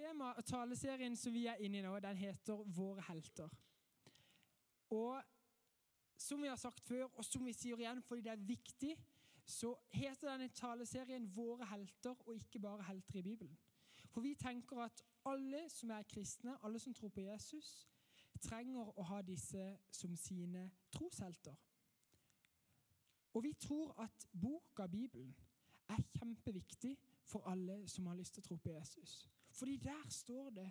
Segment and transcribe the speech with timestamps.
[0.00, 3.48] Tema taleserien som vi er inne i nå, den heter 'Våre helter'.
[4.90, 5.22] Og
[6.16, 8.96] som vi har sagt før, og som vi sier igjen fordi det er viktig,
[9.44, 13.58] så heter denne taleserien 'Våre helter', og ikke bare helter i Bibelen.
[14.08, 17.88] For vi tenker at alle som er kristne, alle som tror på Jesus,
[18.40, 21.54] trenger å ha disse som sine troshelter.
[23.34, 25.36] Og vi tror at boka Bibelen
[25.88, 29.30] er kjempeviktig for alle som har lyst til å tro på Jesus.
[29.60, 30.70] Fordi der står det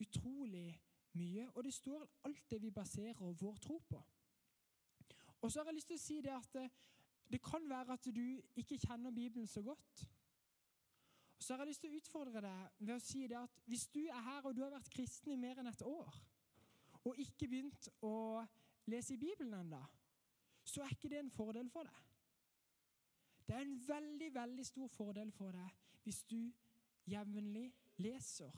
[0.00, 0.80] utrolig
[1.18, 4.02] mye, og det står alt det vi baserer vår tro på.
[5.40, 6.68] Og så har jeg lyst til å si det at det,
[7.32, 8.26] det kan være at du
[8.62, 10.04] ikke kjenner Bibelen så godt.
[11.34, 13.88] Og så har jeg lyst til å utfordre deg ved å si det at hvis
[13.90, 16.22] du er her og du har vært kristen i mer enn et år,
[17.02, 18.14] og ikke begynt å
[18.86, 19.82] lese i Bibelen ennå,
[20.62, 21.98] så er ikke det en fordel for deg.
[23.48, 26.38] Det er en veldig, veldig stor fordel for deg hvis du
[27.10, 28.50] jevnlig leser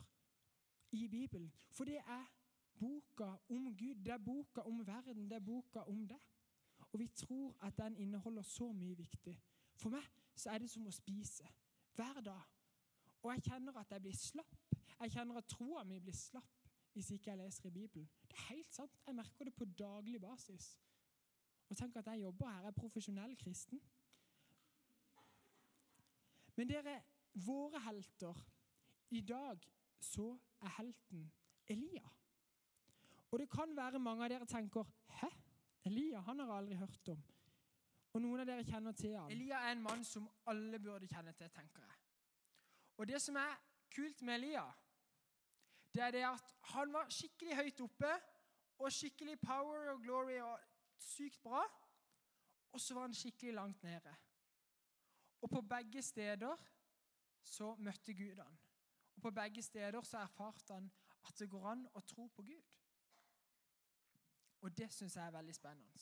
[0.91, 1.51] i Bibelen.
[1.71, 2.25] For det er
[2.79, 6.21] boka om Gud, det er boka om verden, det er boka om deg.
[6.91, 9.41] Og vi tror at den inneholder så mye viktig.
[9.75, 10.05] For meg
[10.35, 11.47] så er det som å spise
[11.95, 12.43] hver dag.
[13.23, 14.55] Og jeg kjenner at jeg blir slapp.
[14.99, 16.51] Jeg kjenner at troa mi blir slapp
[16.95, 18.07] hvis ikke jeg leser i Bibelen.
[18.29, 18.99] Det er helt sant.
[19.07, 20.77] Jeg merker det på daglig basis.
[21.69, 23.81] Og tenk at jeg jobber her, jeg er profesjonell kristen.
[26.55, 27.01] Men dere,
[27.33, 28.39] våre helter
[29.09, 29.59] I dag
[29.99, 31.31] så er helten
[31.67, 32.09] Elia.
[33.31, 34.85] Og det kan være mange av dere tenker
[35.19, 35.29] Hæ?
[35.85, 37.23] Elia han har jeg aldri hørt om.
[38.13, 39.31] Og noen av dere kjenner til han.
[39.31, 41.97] Elia er en mann som alle burde kjenne til, tenker jeg.
[42.97, 43.57] Og det som er
[43.91, 44.63] kult med Elia,
[45.93, 48.13] det er det at han var skikkelig høyt oppe
[48.79, 50.59] og skikkelig power og glory og
[50.99, 51.63] sykt bra.
[52.71, 54.15] Og så var han skikkelig langt nede.
[55.41, 56.55] Og på begge steder
[57.43, 58.57] så møtte Gud han.
[59.15, 60.91] Og på begge steder så erfarte han
[61.27, 62.71] at det går an å tro på Gud.
[64.61, 66.01] Og det syns jeg er veldig spennende.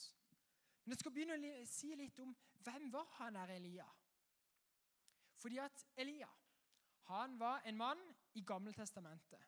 [0.83, 3.88] Men jeg skal begynne å si litt om hvem var han der Elia.
[5.40, 6.29] Fordi at Elia
[7.03, 8.00] han var en mann
[8.34, 9.41] i Gammeltestamentet.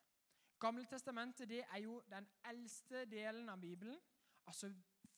[0.60, 3.96] Gammeltestamentet det er jo den eldste delen av Bibelen,
[4.46, 4.70] altså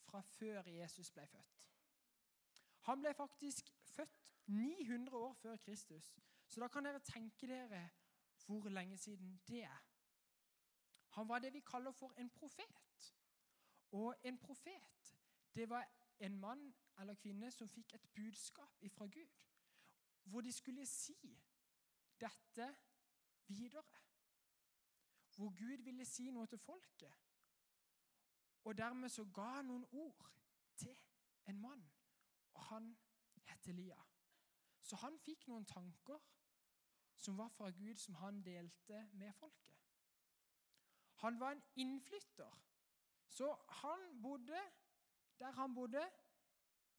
[0.06, 1.65] fra før Jesus ble født.
[2.88, 6.16] Han ble faktisk født 900 år før Kristus.
[6.48, 7.82] Så da kan dere tenke dere
[8.48, 9.84] hvor lenge siden det er.
[11.09, 13.14] Han var det vi kaller for en profet.
[13.91, 15.16] Og en profet,
[15.54, 15.88] det var
[16.19, 19.44] en mann eller kvinne som fikk et budskap fra Gud,
[20.25, 21.41] hvor de skulle si
[22.20, 22.76] dette
[23.47, 23.84] videre.
[25.36, 27.15] Hvor Gud ville si noe til folket.
[28.65, 30.32] Og dermed så ga noen ord
[30.76, 30.97] til
[31.47, 31.84] en mann,
[32.54, 32.97] og han
[33.44, 34.03] het Elia.
[34.82, 36.19] Så han fikk noen tanker
[37.18, 39.74] som var fra Gud, som han delte med folket.
[41.22, 42.58] Han var en innflytter,
[43.28, 44.60] så han bodde
[45.38, 46.10] der han bodde,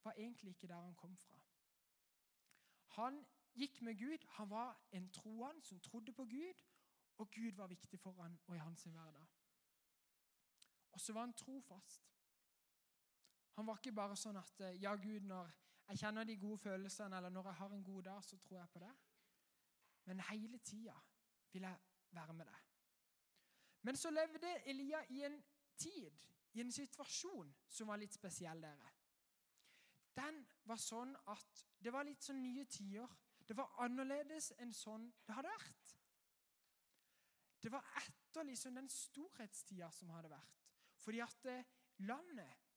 [0.04, 1.44] var egentlig ikke der han kom fra.
[2.88, 4.28] Han gikk med Gud.
[4.28, 6.64] Han var en troende som trodde på Gud,
[7.18, 9.28] og Gud var viktig for han og i hans hverdag.
[10.92, 12.16] Og så var han trofast.
[13.52, 15.52] Han var ikke bare sånn at ja, Gud, når
[15.90, 18.70] jeg kjenner de gode følelsene, eller når jeg har en god dag, så tror jeg
[18.70, 18.92] på det.
[20.10, 20.96] Men hele tida
[21.54, 21.78] vil jeg
[22.18, 22.66] være med deg.
[23.86, 25.38] Men så levde Elia i en
[25.78, 26.10] tid,
[26.54, 28.90] i en situasjon, som var litt spesiell, dere.
[30.18, 33.08] Den var sånn at det var litt sånn nye tider.
[33.46, 35.94] Det var annerledes enn sånn det hadde vært.
[37.62, 40.66] Det var etter liksom den storhetstida som hadde vært.
[41.00, 41.48] Fordi at
[42.10, 42.68] landet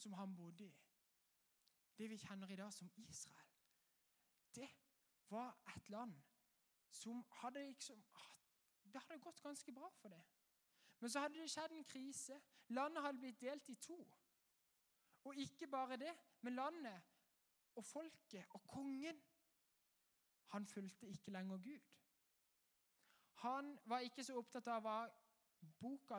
[0.00, 0.74] som han bodde i,
[1.98, 3.51] det vi kjenner i dag som Israel, det
[5.32, 6.14] var et land
[6.92, 8.04] som hadde liksom
[8.92, 10.22] Det hadde gått ganske bra for det.
[11.00, 12.36] Men så hadde det skjedd en krise.
[12.68, 13.96] Landet hadde blitt delt i to.
[15.24, 17.02] Og ikke bare det, men landet
[17.74, 19.22] og folket og kongen
[20.52, 21.80] Han fulgte ikke lenger Gud.
[23.34, 24.98] Han var ikke så opptatt av hva
[25.80, 26.18] boka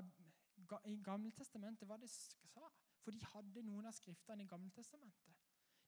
[0.89, 2.71] i Gammeltestamentet hva sa.
[3.03, 5.35] For de hadde noen av skriftene i Gammeltestamentet.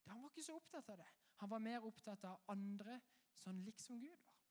[0.06, 1.10] Han var ikke så opptatt av det.
[1.42, 3.00] Han var mer opptatt av andre
[3.36, 4.42] sånn liksom Gud var.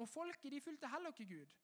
[0.00, 1.56] Og folket de fulgte heller ikke Gud.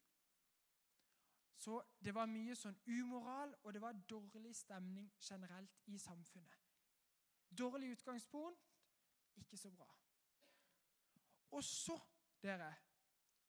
[1.57, 6.65] Så det var mye sånn umoral, og det var dårlig stemning generelt i samfunnet.
[7.49, 8.67] Dårlig utgangspunkt,
[9.41, 9.89] ikke så bra.
[11.57, 11.97] Og så,
[12.43, 12.69] dere,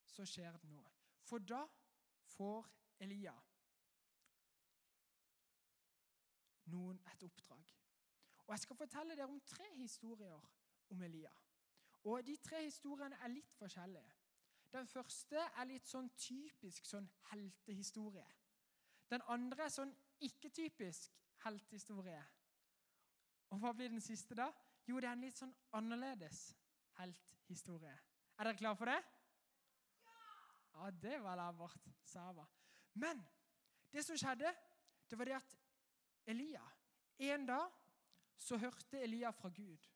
[0.07, 0.93] så skjer det noe.
[1.27, 1.65] For da
[2.37, 2.69] får
[3.03, 3.35] Elia
[6.71, 7.73] noen et oppdrag.
[8.47, 10.47] Og Jeg skal fortelle dere om tre historier
[10.89, 11.31] om Elia.
[12.03, 14.13] Og De tre historiene er litt forskjellige.
[14.71, 18.27] Den første er litt sånn typisk sånn heltehistorie.
[19.09, 19.93] Den andre er sånn
[20.23, 21.13] ikke-typisk
[21.45, 22.23] heltehistorie.
[23.49, 24.49] Og hva blir den siste, da?
[24.87, 26.41] Jo, det er en litt sånn annerledes
[26.99, 27.95] helthistorie.
[28.37, 28.99] Er dere klare for det?
[30.77, 32.45] Ja, det var labert, Sava.
[32.99, 33.23] Men
[33.91, 34.51] det som skjedde,
[35.09, 35.57] det var det at
[36.27, 36.63] Elia
[37.17, 37.71] En dag
[38.37, 39.87] så hørte Elia fra Gud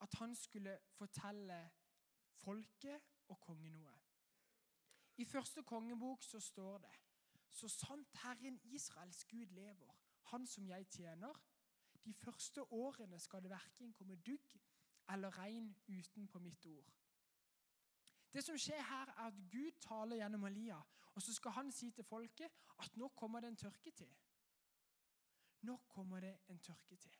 [0.00, 1.58] at han skulle fortelle
[2.42, 4.02] folket og kongen noe.
[5.16, 6.94] I første kongebok så står det
[7.50, 11.32] Så sant Herren Israels Gud lever, Han som jeg tjener,
[12.04, 14.58] de første årene skal det verken komme dugg
[15.08, 16.92] eller regn utenpå mitt ord.
[18.32, 20.78] Det som skjer her, er at Gud taler gjennom Elia,
[21.14, 24.12] og så skal han si til folket at nå kommer det en tørketid.
[25.62, 27.16] Nå kommer det en tørketid.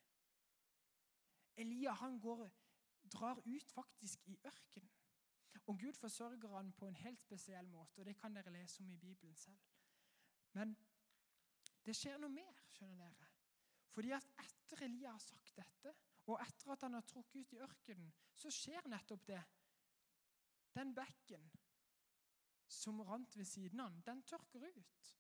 [1.56, 2.50] Elia han går,
[3.12, 4.92] drar ut faktisk i ørkenen.
[5.66, 8.90] Og Gud forsørger han på en helt spesiell måte, og det kan dere lese om
[8.90, 9.58] i Bibelen selv.
[10.52, 10.76] Men
[11.86, 13.30] det skjer noe mer, skjønner dere.
[13.96, 15.94] Fordi at etter Elia har sagt dette,
[16.26, 19.42] og etter at han har trukket ut i ørkenen, så skjer nettopp det.
[20.76, 21.50] Den bekken
[22.68, 25.12] som rant ved siden av den tørker ut.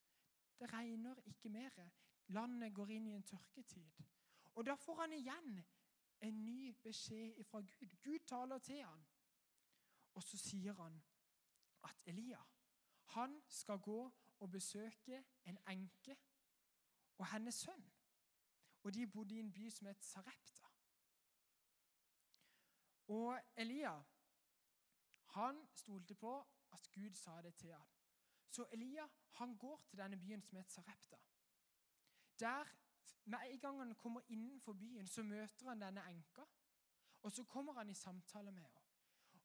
[0.58, 1.78] Det regner ikke mer.
[2.34, 4.02] Landet går inn i en tørketid.
[4.56, 5.60] Og da får han igjen
[6.20, 7.96] en ny beskjed fra Gud.
[8.04, 9.06] Gud taler til han.
[10.14, 11.02] Og så sier han
[11.84, 12.42] at Elia
[13.06, 16.16] han skal gå og besøke en enke
[17.18, 17.84] og hennes sønn.
[18.82, 20.66] Og de bodde i en by som het Sarepta.
[23.08, 24.02] Og Elia
[25.36, 26.34] han stolte på
[26.72, 27.88] at Gud sa det til ham.
[28.48, 31.16] Så Elia han går til denne byen som het Sarepta.
[32.40, 32.64] Der,
[33.24, 36.44] Med en gang han kommer innenfor byen, så møter han denne enka.
[37.22, 38.82] Og så kommer han i samtale med henne.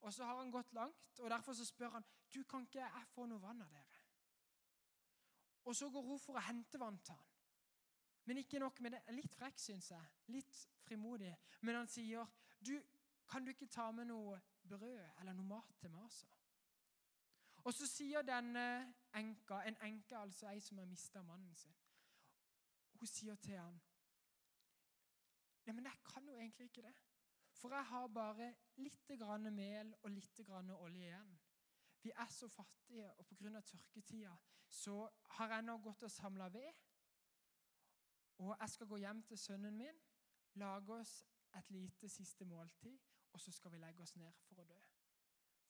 [0.01, 3.07] Og så har han gått langt, og derfor så spør han du kan ikke jeg
[3.11, 3.99] få noe vann av dere.
[5.65, 7.27] Og så går hun for å hente vann til han.
[8.25, 9.01] Men ikke nok med det.
[9.17, 10.11] Litt frekk, syns jeg.
[10.33, 11.33] Litt frimodig.
[11.61, 12.25] Men han sier,
[12.59, 12.81] du,
[13.27, 16.27] 'Kan du ikke ta med noe brød eller noe mat til meg også?'
[17.63, 21.75] Og så sier denne enka, en enke, altså ei som har mista mannen sin
[23.01, 23.81] Hun sier til han,
[25.65, 26.99] 'Nei, men jeg kan jo egentlig ikke det.'
[27.51, 31.39] For jeg har bare litt grann mel og litt grann olje igjen.
[32.01, 33.61] Vi er så fattige, og pga.
[33.61, 34.35] tørketida
[34.67, 36.73] så har jeg nå gått og samla ved.
[38.37, 40.01] Og jeg skal gå hjem til sønnen min,
[40.53, 41.25] lage oss
[41.57, 42.99] et lite siste måltid,
[43.33, 44.79] og så skal vi legge oss ned for å dø.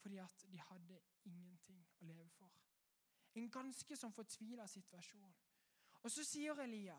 [0.02, 2.52] Fordi at de hadde ingenting å leve for.
[3.36, 5.36] En ganske sånn fortvila situasjon.
[6.04, 6.98] Og så sier Elia,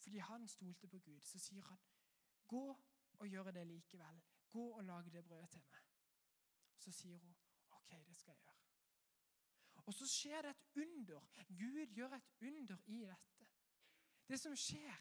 [0.00, 1.78] fordi han stolte på Gud, så sier han,
[2.46, 2.82] 'Gå
[3.18, 4.22] og gjør det likevel.
[4.50, 5.88] Gå og lag det brødet til meg.'
[6.76, 7.36] Så sier hun,
[7.70, 8.60] 'OK, det skal jeg gjøre'.
[9.86, 11.20] Og så skjer det et under.
[11.48, 13.48] Gud gjør et under i dette.
[14.28, 14.96] Det som skjer,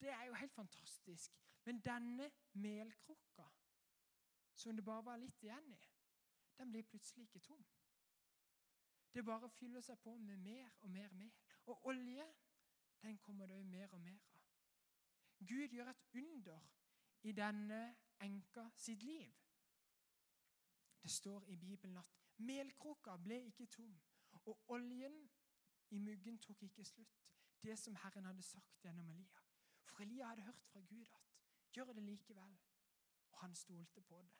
[0.00, 1.32] det er jo helt fantastisk.
[1.64, 3.46] Men denne melkrukka,
[4.54, 5.88] som det bare var litt igjen i,
[6.58, 7.64] den blir plutselig ikke tom.
[9.14, 11.32] Det bare fyller seg på med mer og mer mel.
[11.66, 12.26] Og olje,
[13.02, 14.33] den kommer det jo mer og mer av.
[15.38, 16.60] Gud gjør et under
[17.22, 19.32] i denne enka sitt liv.
[21.02, 24.00] Det står i Bibelen at melkroka ble ikke tom,
[24.32, 25.30] og oljen
[25.90, 27.20] i muggen tok ikke slutt.
[27.62, 29.40] Det som Herren hadde sagt gjennom Elia.
[29.84, 31.34] For Elia hadde hørt fra Gud at
[31.72, 32.58] gjør det likevel.
[33.30, 34.32] Og han stolte på det.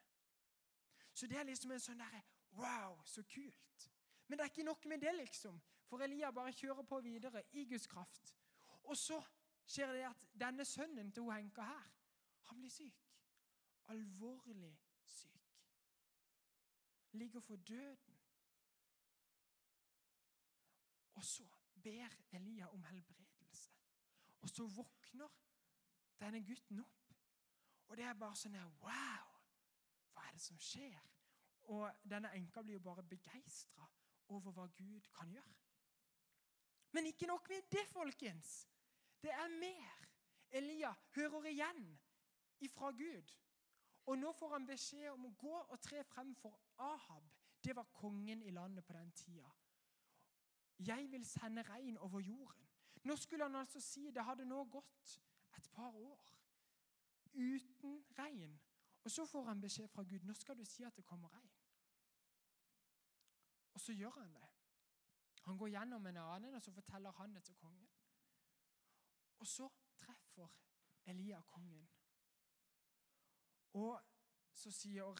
[1.13, 2.23] Så det er liksom en sånn derre
[2.55, 3.89] Wow, så kult.
[4.27, 5.57] Men det er ikke nok med det, liksom.
[5.85, 8.31] For Elia bare kjører på videre i Guds kraft.
[8.83, 9.19] Og så
[9.65, 11.87] skjer det at denne sønnen til Henka her,
[12.49, 13.05] han blir syk.
[13.93, 15.55] Alvorlig syk.
[17.11, 18.19] Ligger for døden.
[21.15, 21.47] Og så
[21.83, 23.71] ber Elia om helbredelse.
[24.41, 25.27] Og så våkner
[26.19, 27.15] denne gutten opp.
[27.87, 29.33] Og det er bare sånn her Wow!
[30.13, 31.01] Hva er det som skjer?
[31.73, 33.87] Og denne enka blir jo bare begeistra
[34.27, 35.55] over hva Gud kan gjøre.
[36.91, 38.67] Men ikke nok med det, folkens.
[39.21, 39.91] Det er mer.
[40.51, 41.99] Elia hører igjen
[42.59, 43.33] ifra Gud.
[44.05, 47.31] Og nå får han beskjed om å gå og tre frem for Ahab.
[47.63, 49.49] Det var kongen i landet på den tida.
[50.79, 52.67] Jeg vil sende regn over jorden.
[53.03, 55.19] Nå skulle han altså si det hadde nå gått
[55.57, 56.31] et par år
[57.33, 58.59] uten regn.
[59.03, 61.51] Og så får han beskjed fra Gud nå skal du si at det kommer regn.
[63.73, 64.47] Og så gjør han det.
[65.45, 67.94] Han går gjennom en annen, og så forteller han det til kongen.
[69.39, 70.47] Og så treffer
[71.05, 71.89] Elia kongen.
[73.73, 74.01] Og
[74.53, 75.15] så sier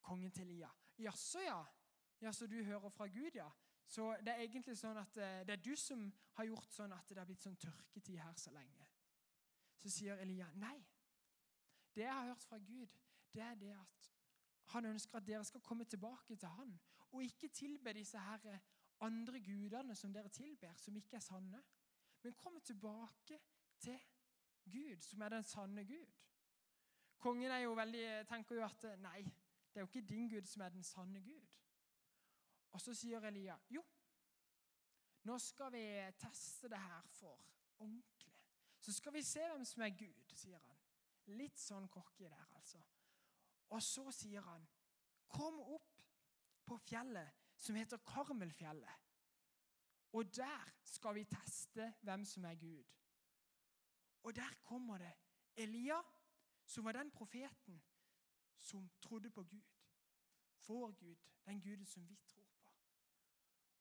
[0.00, 1.64] kongen til Elia, 'Jaså, ja.
[2.20, 3.50] Jaså, du hører fra Gud, ja.
[3.86, 7.08] Så det er egentlig sånn at eh, det er du som har gjort sånn at
[7.08, 8.86] det har blitt sånn tørketid her så lenge.
[9.80, 10.76] Så sier Elia nei.
[11.94, 12.92] Det jeg har hørt fra Gud,
[13.34, 14.10] det er det at
[14.74, 16.76] han ønsker at dere skal komme tilbake til han,
[17.10, 18.60] og ikke tilbe disse her
[19.00, 21.62] andre gudene som dere tilber, som ikke er sanne.
[22.22, 23.40] Men kommer tilbake
[23.80, 24.00] til
[24.64, 26.16] Gud, som er den sanne Gud.
[27.18, 29.22] Kongen jo veldig, tenker jo at nei,
[29.70, 31.48] det er jo ikke din Gud som er den sanne Gud.
[32.72, 33.82] Og så sier Elia jo,
[35.28, 35.84] nå skal vi
[36.18, 37.40] teste det her for
[37.78, 38.32] ordentlig.
[38.80, 40.78] Så skal vi se hvem som er Gud, sier han.
[41.36, 42.80] Litt sånn cocky der, altså.
[43.70, 44.64] Og så sier han,
[45.28, 46.00] kom opp
[46.66, 49.09] på fjellet som heter Karmelfjellet.
[50.12, 52.84] Og der skal vi teste hvem som er Gud.
[54.22, 55.12] Og der kommer det
[55.56, 56.02] Elia,
[56.64, 57.82] som var den profeten
[58.58, 59.62] som trodde på Gud.
[60.68, 62.70] Vår Gud, den Guden som vi tror på.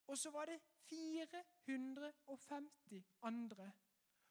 [0.08, 3.72] Og så var det 450 andre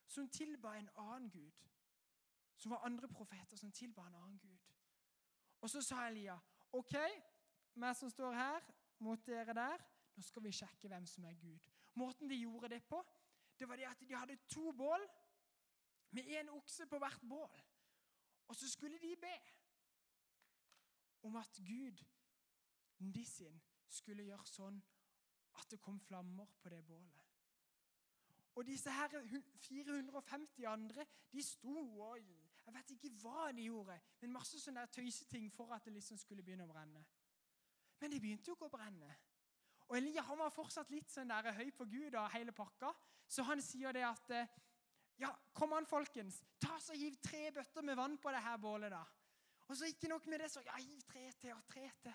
[0.07, 1.52] som tilba en annen gud.
[2.57, 4.59] Som var andre profeter som tilba en annen gud.
[5.61, 6.38] Og så sa Elia,
[6.73, 6.95] OK,
[7.75, 8.61] meg som står her
[8.99, 9.78] mot dere der,
[10.17, 11.77] nå skal vi sjekke hvem som er Gud.
[11.99, 13.00] Måten de gjorde det på,
[13.59, 15.02] det var det at de hadde to bål
[16.14, 17.62] med én okse på hvert bål.
[18.49, 19.35] Og så skulle de be
[21.23, 22.05] om at Gud,
[22.99, 24.78] de sin, skulle gjøre sånn
[25.59, 27.25] at det kom flammer på det bålet.
[28.59, 29.12] Og disse her
[29.62, 35.47] 450 andre de sto og Jeg vet ikke hva de gjorde, men masse sånne tøyseting
[35.52, 37.00] for at det liksom skulle begynne å brenne.
[38.00, 39.09] Men det begynte jo ikke å brenne.
[39.88, 42.92] Og Elia han var fortsatt litt sånn der høy på Gud og hele pakka,
[43.28, 44.33] så han sier det at
[45.18, 46.42] ja, kom an, folkens.
[46.61, 48.92] Ta så Hiv tre bøtter med vann på det her bålet.
[48.92, 49.02] da.
[49.68, 52.14] Og så ikke nok med det, så ja, hiv tre til og tre til.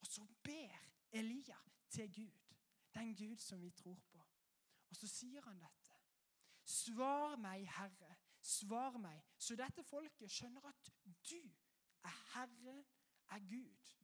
[0.00, 0.80] Og så ber
[1.12, 1.56] Elia
[1.90, 2.56] til Gud,
[2.94, 4.18] den Gud som vi tror på.
[4.90, 5.94] Og så sier han dette.
[6.64, 10.90] Svar meg, Herre, svar meg, så dette folket skjønner at
[11.30, 11.40] du
[12.04, 12.76] er Herre,
[13.30, 13.94] er Gud.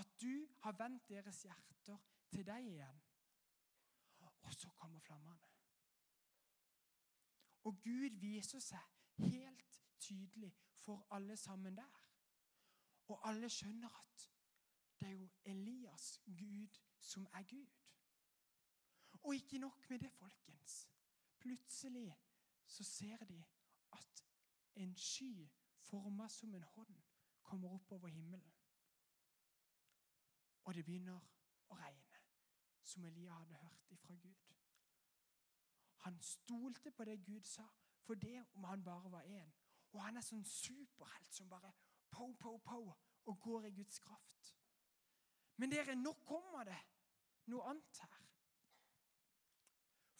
[0.00, 1.98] At du har vendt deres hjerter
[2.32, 3.00] til deg igjen.
[4.48, 5.48] Og så kommer flammene.
[7.68, 11.98] Og Gud viser seg helt tydelig for alle sammen der.
[13.12, 14.30] Og alle skjønner at
[15.00, 17.66] det er jo Elias Gud som er Gud.
[19.22, 20.88] Og ikke nok med det, folkens.
[21.38, 22.16] Plutselig
[22.66, 23.44] så ser de
[23.92, 24.24] at
[24.74, 27.02] en sky forma som en hånd
[27.42, 28.52] kommer opp over himmelen.
[30.64, 31.18] Og det begynner
[31.68, 32.22] å regne,
[32.84, 34.54] som Elia hadde hørt ifra Gud.
[36.06, 37.66] Han stolte på det Gud sa,
[38.02, 39.52] for det om han bare var én.
[39.92, 41.72] Og han er sånn superhelt som bare
[42.10, 42.80] po, po, po,
[43.24, 44.54] og går i Guds kraft.
[45.56, 46.78] Men dere, nå kommer det
[47.52, 48.26] noe annet her.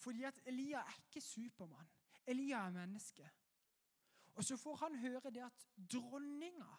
[0.01, 1.89] Fordi at Elia er ikke Supermann.
[2.29, 3.29] Elia er menneske.
[4.35, 6.69] Og så får han høre det at dronninga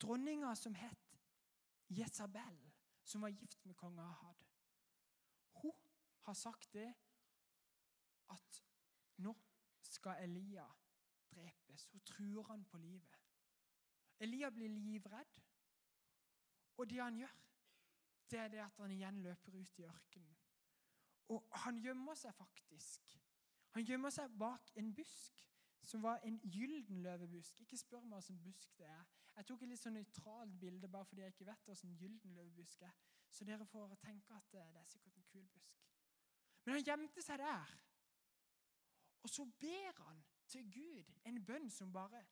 [0.00, 1.09] Dronninga som het
[1.90, 2.58] Jesabel,
[3.04, 4.44] som var gift med kong Ahad,
[5.62, 5.72] hun
[6.22, 6.88] har sagt det
[8.30, 8.60] at
[9.16, 9.34] nå
[9.82, 10.66] skal Elia
[11.30, 11.88] drepes.
[11.92, 13.18] Hun truer han på livet.
[14.20, 15.40] Elia blir livredd.
[16.76, 17.36] Og det han gjør,
[18.30, 20.36] det er det at han igjen løper ut i ørkenen.
[21.28, 23.16] Og han gjemmer seg faktisk.
[23.74, 25.49] Han gjemmer seg bak en busk
[25.82, 27.60] som var en gylden løvebusk.
[27.60, 29.04] Ikke spør meg hvilken busk det er.
[29.36, 32.82] Jeg tok et litt sånn nøytralt bilde bare fordi jeg ikke vet hvilken gylden løvebusk
[32.88, 32.96] er.
[33.30, 35.86] Så dere får tenke at det er sikkert en kul busk.
[36.64, 37.76] Men han gjemte seg der.
[39.22, 42.24] Og så ber han til Gud en bønn som bare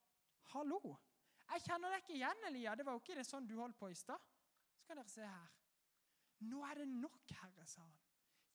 [0.52, 0.96] Hallo!
[1.48, 2.74] Jeg kjenner deg ikke igjen, Elia.
[2.76, 4.20] Det var jo ikke det sånn du holdt på i stad
[4.88, 5.48] kan dere se her.
[6.48, 7.96] Nå er det nok, Herre, sa han.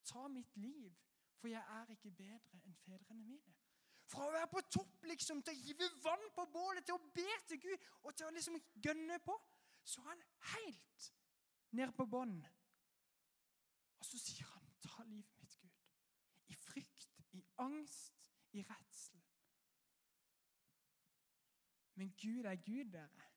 [0.04, 0.96] Ta mitt liv,
[1.38, 3.54] for jeg er ikke bedre enn fedrene mine.
[4.14, 7.38] Fra å være på topp liksom, til å hive vann på bålet, til å be
[7.50, 9.38] til Gud og til å liksom gønne på,
[9.84, 11.08] så er han helt
[11.74, 12.36] ned på bånn.
[13.98, 15.82] Og så sier han, 'Ta livet mitt, Gud.'
[16.48, 19.22] I frykt, i angst, i redsel.
[21.96, 23.30] Men Gud er Gud, dere.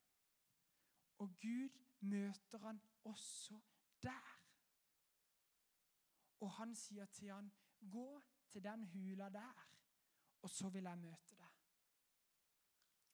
[1.17, 1.69] Og Gud
[1.99, 3.59] møter han også
[4.03, 4.35] der.
[6.39, 9.76] Og han sier til han, 'Gå til den hula der,
[10.41, 11.61] og så vil jeg møte deg.'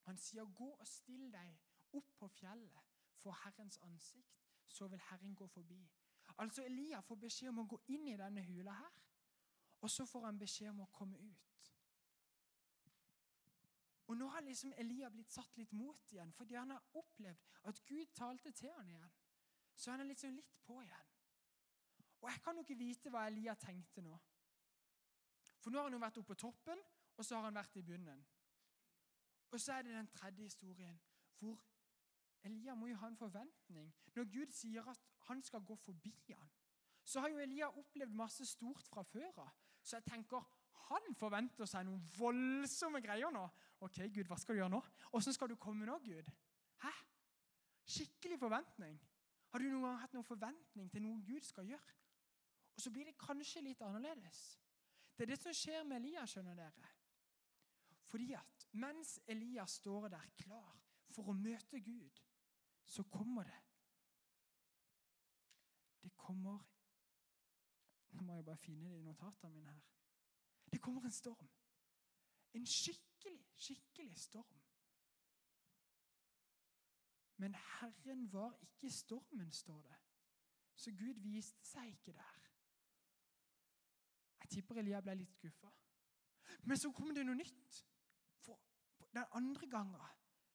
[0.04, 1.60] Han sier, 'Gå og still deg
[1.94, 2.82] opp på fjellet
[3.16, 5.90] for Herrens ansikt, så vil Herren gå forbi.'
[6.38, 8.94] Altså Elia får beskjed om å gå inn i denne hula her,
[9.82, 11.74] og så får han beskjed om å komme ut.
[14.08, 17.80] Og Nå har liksom Elia blitt satt litt mot igjen, fordi han har opplevd at
[17.86, 19.12] Gud talte til han igjen.
[19.76, 21.08] så han er liksom litt på igjen.
[22.22, 24.20] Og jeg kan jo ikke vite hva Elia tenkte nå.
[25.60, 26.84] For nå har han jo vært oppe på toppen,
[27.18, 28.26] og så har han vært i bunnen.
[29.54, 31.00] Og så er det den tredje historien,
[31.40, 31.62] hvor
[32.44, 33.94] Elia må jo ha en forventning.
[34.16, 36.50] Når Gud sier at han skal gå forbi han,
[37.06, 39.52] så har jo Elia opplevd masse stort fra før av.
[39.84, 40.44] Så jeg tenker
[40.90, 43.44] han forventer seg noen voldsomme greier nå.
[43.86, 44.82] Ok, Gud, hva skal du gjøre nå?
[45.16, 46.32] Åssen skal du komme nå, Gud?
[46.84, 46.92] Hæ?
[47.96, 48.98] Skikkelig forventning.
[49.52, 51.96] Har du noen gang hatt noen forventning til noe Gud skal gjøre?
[52.74, 54.42] Og så blir det kanskje litt annerledes.
[55.14, 56.92] Det er det som skjer med Elia, skjønner dere.
[58.06, 60.80] Fordi at mens Elia står der klar
[61.14, 62.22] for å møte Gud,
[62.86, 63.60] så kommer det
[66.04, 66.60] Det kommer
[68.14, 69.86] Nå må jeg bare finne det i notatene mine her.
[70.72, 71.50] Det kommer en storm.
[72.54, 74.60] En skikkelig, skikkelig storm.
[77.42, 79.98] Men Herren var ikke i stormen, står det.
[80.76, 82.46] Så Gud viste seg ikke der.
[84.44, 85.72] Jeg tipper Elia ble litt skuffa.
[86.64, 87.82] Men så kom det noe nytt.
[89.14, 90.02] Den andre gangen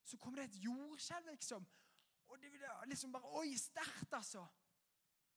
[0.05, 1.67] så kom det et jordskjelv, liksom.
[2.29, 4.47] Og det ville liksom bare Oi, sterkt, altså!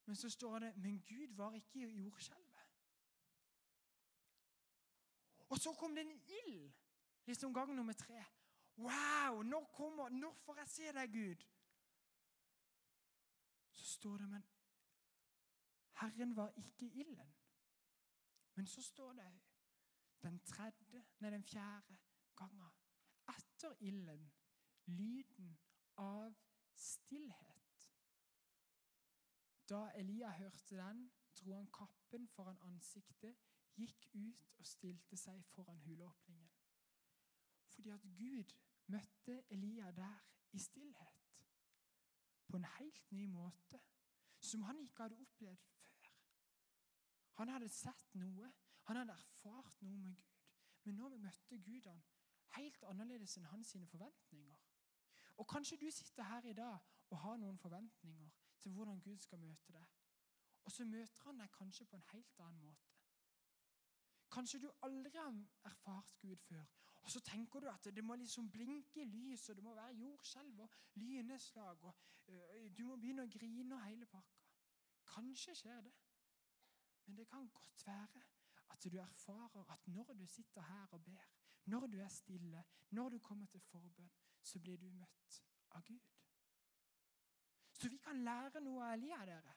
[0.06, 2.48] Men så står det Men Gud var ikke i jordskjelvet.
[5.50, 6.72] Og så kom det en ild,
[7.26, 8.26] liksom gang nummer tre.
[8.78, 9.42] Wow!
[9.42, 11.48] Når kommer Når får jeg se deg, Gud?
[13.72, 14.44] Så står det, men
[15.94, 17.34] Herren var ikke i ilden.
[18.56, 19.40] Men så står det
[20.22, 21.98] den tredje, nei, den fjerde
[22.36, 22.81] gangen
[23.30, 24.32] etter ilden
[24.86, 25.58] lyden
[25.96, 26.34] av
[26.76, 27.90] stillhet.
[29.70, 31.06] Da Elia hørte den,
[31.40, 33.38] dro han kappen foran ansiktet,
[33.80, 36.50] gikk ut og stilte seg foran huleåpningen.
[37.72, 38.56] Fordi at Gud
[38.92, 41.30] møtte Elia der i stillhet.
[42.48, 43.80] På en helt ny måte,
[44.40, 46.10] som han ikke hadde opplevd før.
[47.40, 48.52] Han hadde sett noe,
[48.90, 50.28] han hadde erfart noe med Gud.
[50.84, 52.02] Men nå møtte Gud han
[52.58, 54.60] helt annerledes enn hans forventninger.
[55.38, 59.40] Og Kanskje du sitter her i dag og har noen forventninger til hvordan Gud skal
[59.40, 59.86] møte deg.
[60.64, 62.92] Og så møter han deg kanskje på en helt annen måte.
[64.32, 65.34] Kanskje du aldri har
[65.66, 66.66] erfart Gud før.
[67.02, 70.60] Og så tenker du at det må liksom blinke lys, og det må være jordskjelv
[70.60, 71.84] og lyneslag.
[71.84, 71.96] og
[72.28, 74.46] uh, Du må begynne å grine og hele pakka.
[75.16, 75.94] Kanskje skjer det.
[77.06, 78.22] Men det kan godt være
[78.72, 81.26] at du erfarer at når du sitter her og ber,
[81.72, 86.12] når du er stille, når du kommer til forbønn, så blir du møtt av Gud.
[87.74, 89.56] Så vi kan lære noe av Elia, dere.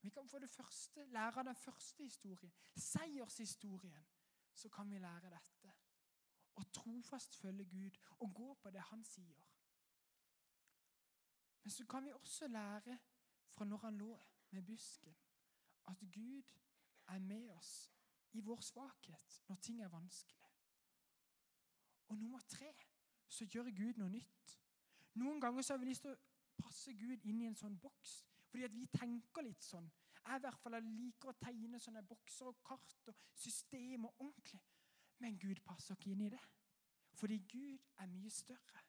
[0.00, 4.06] Vi kan for det første lære av den første historien, seiershistorien.
[4.54, 5.74] Så kan vi lære dette.
[6.56, 9.46] Å trofast følge Gud og gå på det han sier.
[11.62, 12.98] Men så kan vi også lære
[13.52, 14.14] fra når han lå
[14.50, 15.16] med busken,
[15.92, 16.52] at Gud
[17.06, 17.74] er med oss
[18.32, 20.48] i vår svakhet når ting er vanskelig.
[22.10, 22.72] Og nummer tre
[23.28, 24.56] så gjør Gud noe nytt.
[25.14, 28.20] Noen ganger så har vi lyst til å passe Gud inn i en sånn boks.
[28.50, 29.86] Fordi at vi tenker litt sånn.
[30.20, 34.60] Jeg i hvert fall liker å tegne sånne bokser og kart og system og ordentlig.
[35.22, 36.42] Men Gud passer ikke inn i det.
[37.20, 38.82] Fordi Gud er mye større.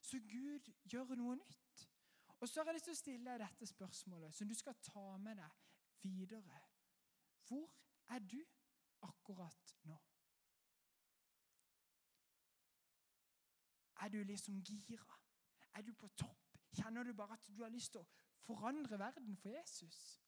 [0.00, 1.86] Så Gud gjør noe nytt.
[2.40, 5.04] Og så har jeg lyst til å stille deg dette spørsmålet, som du skal ta
[5.20, 5.62] med deg
[6.04, 6.60] videre.
[7.48, 7.68] Hvor
[8.08, 8.40] er du
[9.02, 9.98] akkurat nå?
[14.00, 15.20] Er du liksom gira?
[15.74, 16.58] Er du på topp?
[16.76, 18.08] Kjenner du bare at du har lyst til å
[18.46, 20.22] forandre verden for Jesus.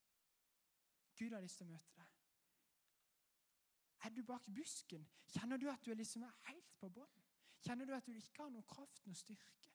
[1.19, 2.15] Gud har lyst til å møte deg.
[4.07, 5.09] Er du bak busken?
[5.27, 7.25] Kjenner du at du liksom er helt på bånn?
[7.61, 9.75] Kjenner du at du ikke har noe kraft, noe styrke?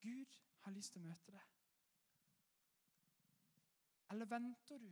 [0.00, 1.54] Gud har lyst til å møte deg.
[4.10, 4.88] Eller venter du